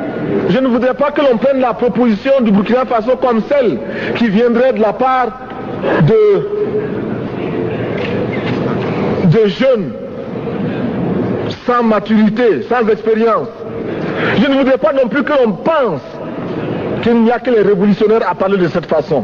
[0.50, 3.80] je ne voudrais pas que l'on prenne la proposition du Burkina Faso comme celle
[4.16, 5.28] qui viendrait de la part
[6.02, 6.48] de,
[9.28, 9.94] de jeunes
[11.66, 13.48] sans maturité, sans expérience.
[14.42, 16.02] Je ne voudrais pas non plus que l'on pense
[17.04, 19.24] qu'il n'y a que les révolutionnaires à parler de cette façon.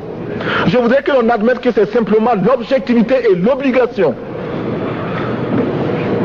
[0.67, 4.13] Je voudrais que l'on admette que c'est simplement l'objectivité et l'obligation.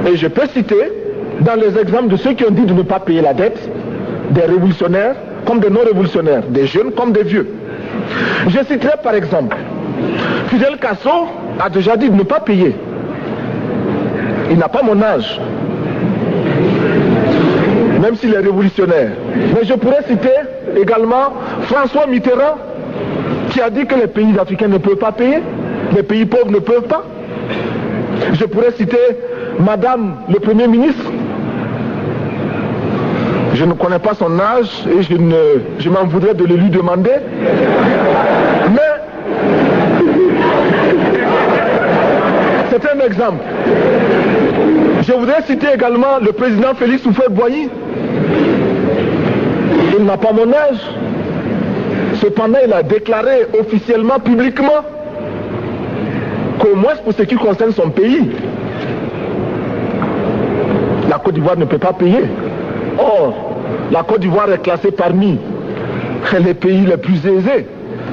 [0.07, 1.02] Et je peux citer
[1.41, 3.59] dans les exemples de ceux qui ont dit de ne pas payer la dette,
[4.31, 5.15] des révolutionnaires
[5.47, 7.49] comme des non-révolutionnaires, des jeunes comme des vieux.
[8.49, 9.57] Je citerai par exemple,
[10.49, 11.27] Fidel Castro
[11.59, 12.75] a déjà dit de ne pas payer.
[14.51, 15.41] Il n'a pas mon âge,
[18.01, 19.11] même s'il est révolutionnaire.
[19.55, 20.29] Mais je pourrais citer
[20.81, 22.57] également François Mitterrand,
[23.51, 25.39] qui a dit que les pays africains ne peuvent pas payer,
[25.95, 27.05] les pays pauvres ne peuvent pas.
[28.33, 28.99] Je pourrais citer
[29.59, 31.05] Madame le Premier ministre,
[33.55, 36.71] je ne connais pas son âge et je, ne, je m'en voudrais de le lui
[36.71, 37.11] demander.
[38.71, 38.81] Mais
[42.71, 43.45] c'est un exemple.
[45.03, 47.69] Je voudrais citer également le président Félix Houphouët-Boigny.
[49.99, 50.81] Il n'a pas mon âge.
[52.21, 54.85] Cependant, il a déclaré officiellement, publiquement,
[56.59, 58.31] qu'au moins pour ce qui concerne son pays,
[61.11, 62.23] la Côte d'Ivoire ne peut pas payer.
[62.99, 63.35] Or,
[63.91, 65.39] la Côte d'Ivoire est classée parmi
[66.45, 67.67] les pays les plus aisés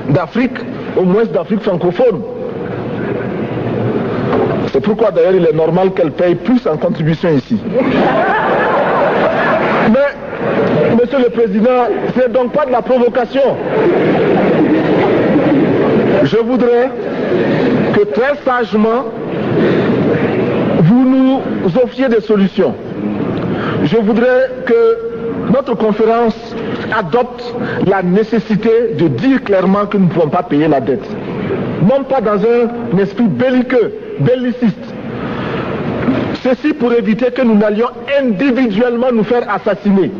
[0.10, 0.58] d'Afrique,
[0.98, 2.22] au moins d'Afrique francophone.
[4.72, 7.58] C'est pourquoi d'ailleurs il est normal qu'elle paye plus en contribution ici.
[9.92, 13.42] Mais, Monsieur le Président, ce n'est donc pas de la provocation.
[16.24, 16.90] Je voudrais
[17.94, 19.06] que très sagement,
[20.82, 21.42] vous nous
[21.84, 22.74] offriez des solutions
[23.84, 26.36] je voudrais que notre conférence
[26.96, 27.44] adopte
[27.88, 31.06] la nécessité de dire clairement que nous ne pouvons pas payer la dette.
[31.82, 34.94] Non pas dans un esprit belliqueux, belliciste.
[36.44, 37.90] Ceci pour éviter que nous n'allions
[38.20, 40.12] individuellement nous faire assassiner.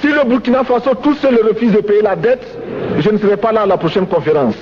[0.00, 2.46] Si le Burkina Faso tout seul refuse de payer la dette,
[2.98, 4.54] je ne serai pas là à la prochaine conférence.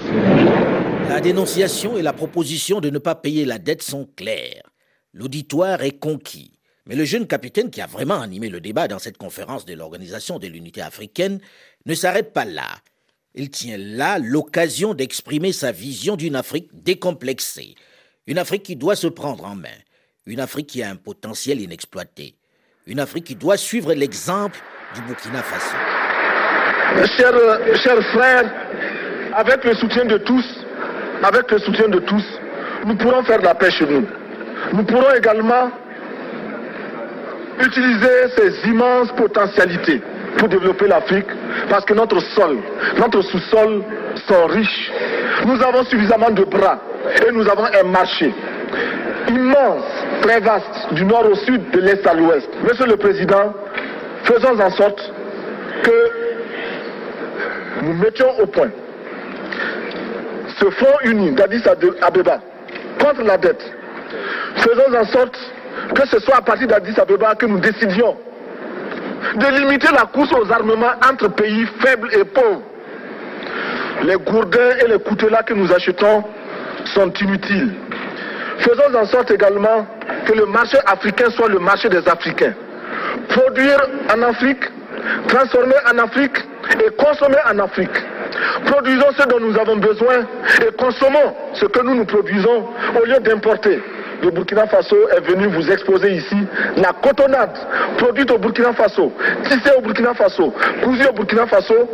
[1.08, 4.62] La dénonciation et la proposition de ne pas payer la dette sont claires.
[5.12, 6.55] L'auditoire est conquis.
[6.86, 10.38] Mais le jeune capitaine qui a vraiment animé le débat dans cette conférence de l'Organisation
[10.38, 11.40] de l'Unité africaine
[11.84, 12.68] ne s'arrête pas là.
[13.34, 17.74] Il tient là l'occasion d'exprimer sa vision d'une Afrique décomplexée,
[18.26, 19.68] une Afrique qui doit se prendre en main,
[20.26, 22.34] une Afrique qui a un potentiel inexploité,
[22.86, 24.58] une Afrique qui doit suivre l'exemple
[24.94, 25.76] du Burkina Faso.
[27.18, 28.50] Chers, frères,
[29.34, 30.44] avec le soutien de tous,
[31.22, 32.24] avec le soutien de tous,
[32.86, 34.06] nous pourrons faire la paix chez nous.
[34.72, 35.70] Nous pourrons également
[37.60, 40.00] utiliser ces immenses potentialités
[40.38, 41.26] pour développer l'Afrique
[41.68, 42.58] parce que notre sol,
[42.98, 43.82] notre sous-sol
[44.26, 44.92] sont riches.
[45.46, 46.78] Nous avons suffisamment de bras
[47.26, 48.32] et nous avons un marché
[49.28, 49.84] immense,
[50.22, 52.48] très vaste, du nord au sud, de l'est à l'ouest.
[52.62, 53.54] Monsieur le Président,
[54.24, 55.12] faisons en sorte
[55.82, 56.10] que
[57.82, 58.70] nous mettions au point
[60.58, 61.62] ce fonds uni d'Addis
[62.02, 62.38] Abeba
[62.98, 63.62] contre la dette.
[64.56, 65.38] Faisons en sorte
[65.94, 68.16] que ce soit à partir d'Addis Abeba que nous décidions
[69.34, 72.62] de limiter la course aux armements entre pays faibles et pauvres.
[74.04, 76.24] Les gourdins et les coutelas que nous achetons
[76.86, 77.74] sont inutiles.
[78.58, 79.86] Faisons en sorte également
[80.26, 82.54] que le marché africain soit le marché des Africains.
[83.28, 83.78] Produire
[84.14, 84.64] en Afrique,
[85.28, 86.38] transformer en Afrique
[86.84, 87.96] et consommer en Afrique.
[88.66, 90.26] Produisons ce dont nous avons besoin
[90.62, 92.66] et consommons ce que nous nous produisons
[93.00, 93.80] au lieu d'importer
[94.26, 96.36] le Burkina Faso est venu vous exposer ici
[96.76, 97.56] la cotonnade
[97.96, 99.12] produite au Burkina Faso,
[99.44, 101.88] tissée au Burkina Faso, cousue au Burkina Faso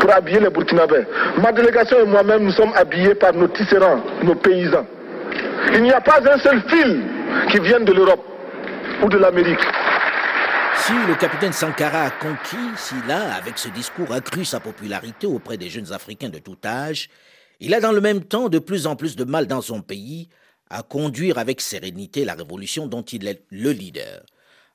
[0.00, 1.04] pour habiller les Burkinabés.
[1.40, 4.86] Ma délégation et moi-même, nous sommes habillés par nos tisserands, nos paysans.
[5.74, 7.04] Il n'y a pas un seul fil
[7.50, 8.24] qui vienne de l'Europe
[9.02, 9.64] ou de l'Amérique.
[10.74, 15.56] Si le capitaine Sankara a conquis, s'il a, avec ce discours, accru sa popularité auprès
[15.56, 17.08] des jeunes Africains de tout âge,
[17.60, 20.28] il a dans le même temps de plus en plus de mal dans son pays
[20.70, 24.24] à conduire avec sérénité la révolution dont il est le leader.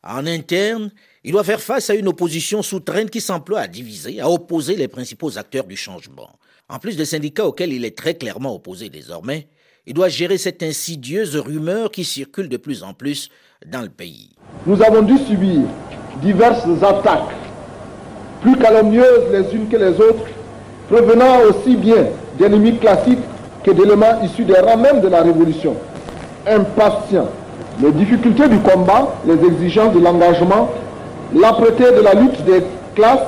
[0.03, 0.91] En interne,
[1.23, 4.87] il doit faire face à une opposition souterraine qui s'emploie à diviser, à opposer les
[4.87, 6.39] principaux acteurs du changement.
[6.69, 9.47] En plus des syndicats auxquels il est très clairement opposé désormais,
[9.85, 13.29] il doit gérer cette insidieuse rumeur qui circule de plus en plus
[13.65, 14.31] dans le pays.
[14.65, 15.61] Nous avons dû subir
[16.21, 17.35] diverses attaques,
[18.41, 20.25] plus calomnieuses les unes que les autres,
[20.87, 22.07] provenant aussi bien
[22.39, 23.19] d'ennemis classiques
[23.63, 25.75] que d'éléments issus des rangs même de la Révolution.
[26.47, 27.27] Impatients,
[27.81, 30.69] les difficultés du combat, les exigences de l'engagement,
[31.35, 32.63] l'âpreté de la lutte des
[32.95, 33.27] classes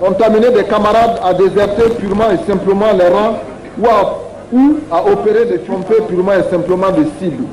[0.00, 3.38] ont amené des camarades à déserter purement et simplement les rangs
[4.52, 7.44] ou à, opérer des trompées purement et simplement de cibles.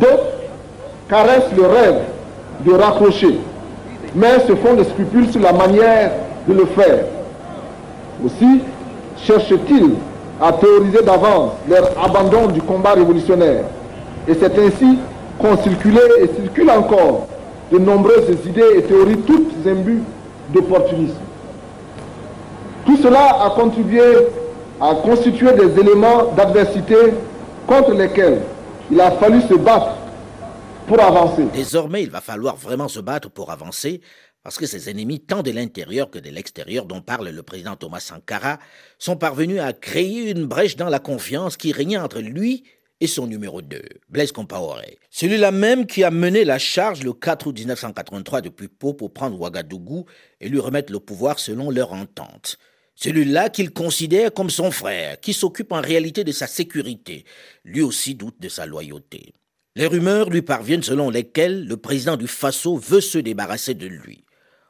[0.00, 0.32] D'autres
[1.08, 1.98] caressent le rêve
[2.64, 3.38] de raccrocher,
[4.14, 6.12] mais se font des scrupules sur la manière
[6.48, 7.04] de le faire.
[8.24, 8.60] Aussi
[9.22, 9.90] cherchent-ils
[10.40, 13.64] à théoriser d'avance leur abandon du combat révolutionnaire.
[14.28, 14.98] Et c'est ainsi
[15.38, 17.28] qu'ont circulé et circulent encore
[17.72, 20.02] de nombreuses idées et théories toutes imbues
[20.52, 21.14] d'opportunisme.
[22.84, 24.02] Tout cela a contribué
[24.80, 26.96] à constituer des éléments d'adversité
[27.66, 28.42] contre lesquels
[28.90, 29.96] il a fallu se battre
[30.86, 31.44] pour avancer.
[31.52, 34.00] Désormais, il va falloir vraiment se battre pour avancer
[34.46, 37.98] parce que ses ennemis, tant de l'intérieur que de l'extérieur dont parle le président Thomas
[37.98, 38.60] Sankara,
[38.96, 42.62] sont parvenus à créer une brèche dans la confiance qui régnait entre lui
[43.00, 45.00] et son numéro 2, Blaise Compaoré.
[45.10, 49.36] Celui-là même qui a mené la charge le 4 août 1983 depuis Pau pour prendre
[49.36, 50.06] Ouagadougou
[50.40, 52.56] et lui remettre le pouvoir selon leur entente.
[52.94, 57.24] Celui-là qu'il considère comme son frère, qui s'occupe en réalité de sa sécurité,
[57.64, 59.34] lui aussi doute de sa loyauté.
[59.74, 64.22] Les rumeurs lui parviennent selon lesquelles le président du Faso veut se débarrasser de lui.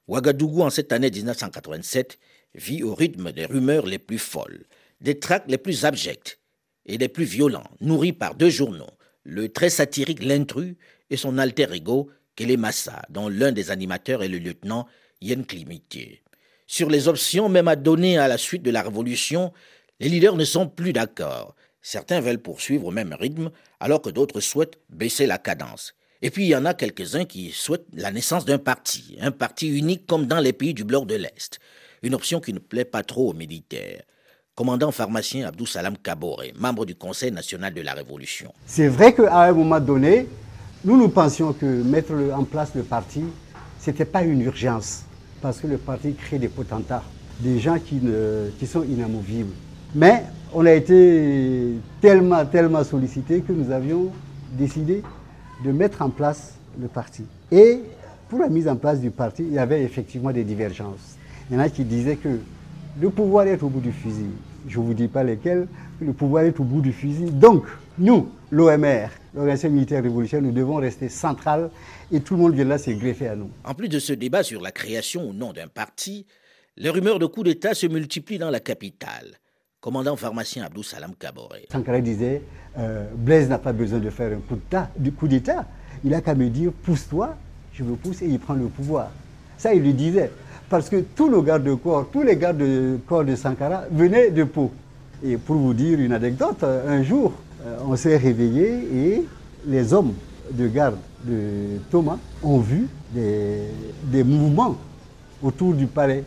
[0.09, 2.19] Ouagadougou, en cette année 1987,
[2.55, 4.65] vit au rythme des rumeurs les plus folles,
[5.01, 6.39] des tracts les plus abjects
[6.87, 8.91] et les plus violents, nourris par deux journaux,
[9.25, 10.77] le très satirique L'intrus
[11.11, 14.87] et son alter ego, Kelemassa, dont l'un des animateurs est le lieutenant
[15.21, 16.23] Yen Klimitier.
[16.67, 19.53] Sur les options même à donner à la suite de la révolution,
[19.99, 21.55] les leaders ne sont plus d'accord.
[21.81, 25.95] Certains veulent poursuivre au même rythme, alors que d'autres souhaitent baisser la cadence.
[26.23, 29.69] Et puis il y en a quelques-uns qui souhaitent la naissance d'un parti, un parti
[29.69, 31.59] unique comme dans les pays du bloc de l'Est,
[32.03, 34.03] une option qui ne plaît pas trop aux militaires.
[34.55, 38.53] Commandant pharmacien Abdou Salam Kabore, membre du Conseil national de la Révolution.
[38.65, 40.27] C'est vrai qu'à un moment donné,
[40.85, 43.25] nous nous pensions que mettre en place le parti,
[43.79, 45.03] ce n'était pas une urgence
[45.43, 47.03] parce que le parti crée des potentats,
[47.41, 49.53] des gens qui, ne, qui sont inamovibles.
[49.95, 50.25] Mais
[50.55, 54.11] on a été tellement, tellement sollicité que nous avions
[54.53, 55.03] décidé
[55.65, 57.25] de mettre en place le parti.
[57.51, 57.81] Et
[58.29, 61.17] pour la mise en place du parti, il y avait effectivement des divergences.
[61.49, 62.39] Il y en a qui disaient que
[63.01, 64.31] le pouvoir est au bout du fusil.
[64.69, 65.69] Je ne vous dis pas lesquels,
[66.01, 67.31] le pouvoir est au bout du fusil.
[67.31, 67.65] Donc,
[67.99, 71.71] nous, l'OMR, l'Organisation militaire révolutionnaire, nous devons rester central
[72.11, 73.51] et tout le monde vient là se greffer à nous.
[73.65, 76.27] En plus de ce débat sur la création ou non d'un parti,
[76.77, 79.39] les rumeurs de coup d'État se multiplient dans la capitale.
[79.81, 81.55] Commandant pharmacien Abdou Salam Kabore.
[81.71, 82.43] Sankara disait
[82.79, 85.67] euh, Blaise n'a pas besoin de faire un coup d'État.
[86.05, 87.37] Il a qu'à me dire pousse-toi,
[87.73, 89.11] je me pousse et il prend le pouvoir.
[89.59, 90.31] Ça, il le disait.
[90.69, 94.31] Parce que tous nos gardes de corps, tous les gardes de corps de Sankara venaient
[94.31, 94.73] de Pau.
[95.23, 97.33] Et pour vous dire une anecdote, un jour,
[97.65, 99.25] euh, on s'est réveillé et
[99.67, 100.15] les hommes
[100.51, 104.77] de garde de Thomas ont vu des mouvements
[105.43, 106.25] autour du palais.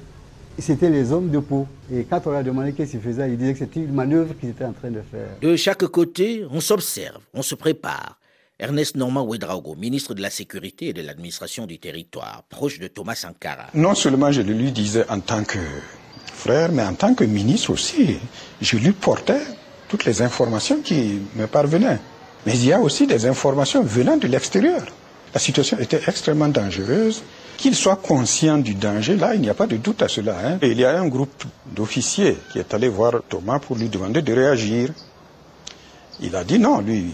[0.62, 1.68] C'était les hommes de Pau.
[1.92, 4.50] Et quand on a demandé qu'est-ce qu'ils faisaient, ils disaient que c'était une manœuvre qu'ils
[4.50, 5.28] étaient en train de faire.
[5.42, 8.20] De chaque côté, on s'observe, on se prépare.
[8.60, 13.16] Ernest Normand Ouedraogo, ministre de la Sécurité et de l'Administration du Territoire, proche de Thomas
[13.16, 13.68] Sankara.
[13.74, 15.60] Non seulement je le lui disais en tant que
[16.34, 18.18] frère, mais en tant que ministre aussi.
[18.62, 19.42] Je lui portais
[19.88, 22.00] toutes les informations qui me parvenaient.
[22.46, 24.86] Mais il y a aussi des informations venant de l'extérieur.
[25.34, 27.24] La situation était extrêmement dangereuse.
[27.60, 30.38] Qu'il soit conscient du danger, là, il n'y a pas de doute à cela.
[30.42, 30.60] Hein.
[30.62, 34.22] Et il y a un groupe d'officiers qui est allé voir Thomas pour lui demander
[34.22, 34.92] de réagir.
[36.22, 37.14] Il a dit non, lui,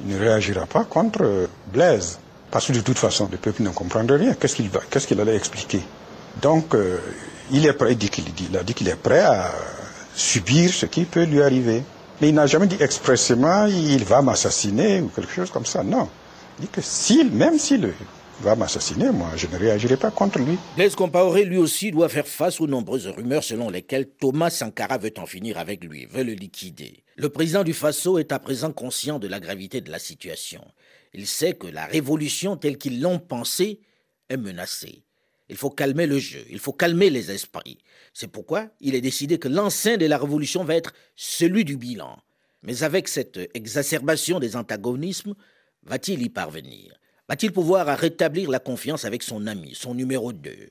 [0.00, 2.18] il ne réagira pas contre Blaise.
[2.50, 4.34] Parce que de toute façon, le peuple ne comprendrait rien.
[4.34, 5.80] Qu'est-ce qu'il qu'est-ce qu'il allait expliquer?
[6.42, 6.98] Donc, euh,
[7.50, 9.50] il est prêt, il, a dit qu'il est prêt à
[10.14, 11.82] subir ce qui peut lui arriver.
[12.20, 15.82] Mais il n'a jamais dit expressément il va m'assassiner ou quelque chose comme ça.
[15.82, 16.06] Non.
[16.58, 17.94] Il dit que s'il, même s'il
[18.40, 20.58] va m'assassiner, moi, je ne réagirai pas contre lui.
[20.76, 25.12] Blaise Compaoré, lui aussi, doit faire face aux nombreuses rumeurs selon lesquelles Thomas Sankara veut
[25.18, 27.04] en finir avec lui, veut le liquider.
[27.16, 30.62] Le président du Faso est à présent conscient de la gravité de la situation.
[31.14, 33.80] Il sait que la révolution telle qu'ils l'ont pensée
[34.28, 35.02] est menacée.
[35.48, 37.78] Il faut calmer le jeu, il faut calmer les esprits.
[38.12, 42.18] C'est pourquoi il est décidé que l'enceinte de la révolution va être celui du bilan.
[42.62, 45.34] Mais avec cette exacerbation des antagonismes,
[45.84, 46.98] va-t-il y parvenir?
[47.28, 50.70] Va-t-il pouvoir rétablir la confiance avec son ami, son numéro 2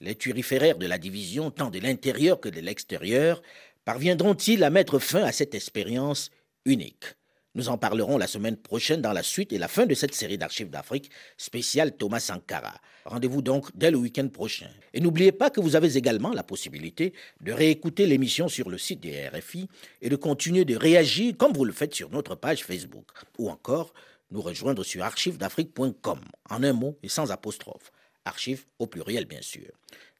[0.00, 3.42] Les turiféraires de la division, tant de l'intérieur que de l'extérieur,
[3.84, 6.30] parviendront-ils à mettre fin à cette expérience
[6.64, 7.16] unique?
[7.56, 10.38] Nous en parlerons la semaine prochaine dans la suite et la fin de cette série
[10.38, 12.74] d'archives d'Afrique spéciale Thomas Sankara.
[13.06, 14.68] Rendez-vous donc dès le week-end prochain.
[14.92, 19.00] Et n'oubliez pas que vous avez également la possibilité de réécouter l'émission sur le site
[19.00, 19.68] des RFI
[20.02, 23.06] et de continuer de réagir comme vous le faites sur notre page Facebook
[23.38, 23.94] ou encore
[24.30, 26.20] nous rejoindre sur archivedafrique.com,
[26.50, 27.92] en un mot et sans apostrophe.
[28.24, 29.70] Archives au pluriel, bien sûr.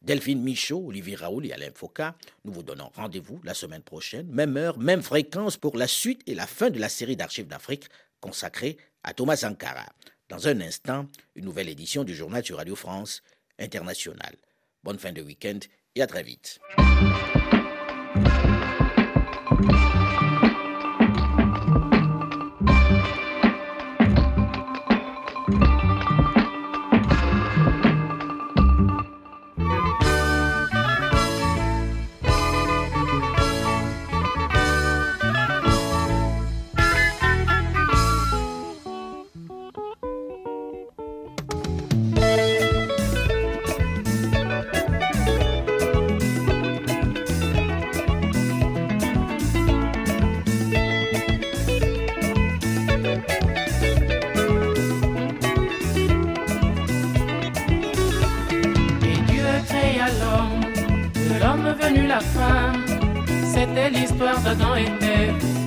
[0.03, 4.57] Delphine Michaud, Olivier Raoul et Alain Foucault, nous vous donnons rendez-vous la semaine prochaine, même
[4.57, 7.89] heure, même fréquence pour la suite et la fin de la série d'Archives d'Afrique
[8.21, 9.87] consacrée à Thomas Sankara.
[10.29, 13.23] Dans un instant, une nouvelle édition du journal sur Radio France
[13.59, 14.37] International.
[14.85, 15.59] Bonne fin de week-end
[15.95, 16.61] et à très vite.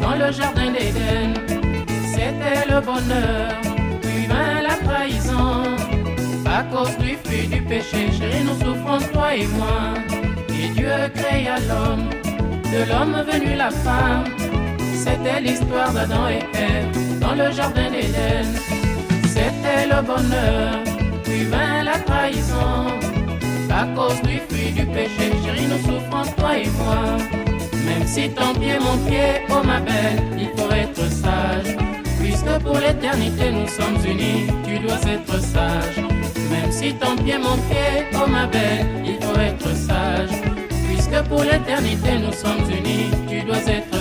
[0.02, 1.34] Dans le jardin d'Éden.
[2.14, 3.52] C'était le bonheur,
[4.02, 5.64] puis vint la trahison.
[6.46, 9.94] À cause du fruit du péché, chérie, nous souffrons, toi et moi.
[10.50, 12.10] Et Dieu créa l'homme,
[12.74, 14.26] de l'homme venu la femme.
[14.94, 18.48] C'était l'histoire d'Adam et Ève dans le jardin d'Éden.
[19.26, 20.84] C'était le bonheur,
[21.24, 22.88] puis vint la trahison.
[23.72, 27.39] À cause du fruit du péché, chérie, nous souffrons, toi et moi.
[27.90, 31.76] Même si ton pied, mon pied, oh ma belle, il faut être sage.
[32.20, 35.98] Puisque pour l'éternité nous sommes unis, tu dois être sage.
[36.52, 40.36] Même si ton pied, mon pied, oh ma belle, il faut être sage.
[40.88, 43.99] Puisque pour l'éternité nous sommes unis, tu dois être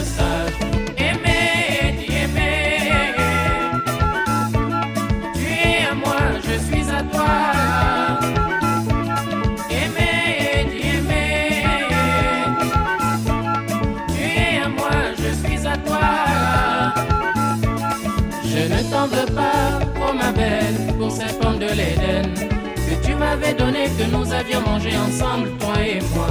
[21.75, 26.29] que tu m'avais donné, que nous avions mangé ensemble, toi et moi.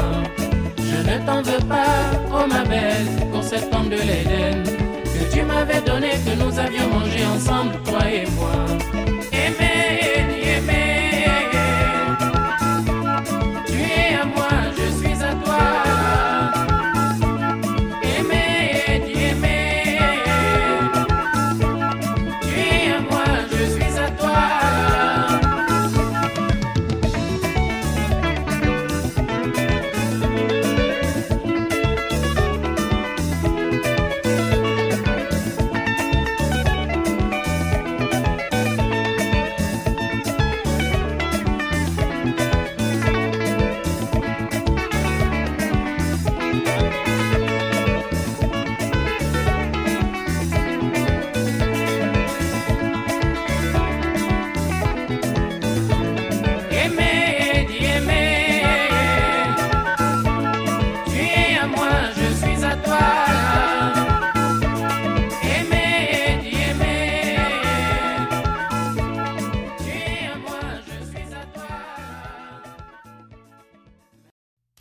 [0.78, 5.42] Je ne t'en veux pas, oh ma belle, pour cette pomme de l'Éden que tu
[5.44, 5.97] m'avais donné,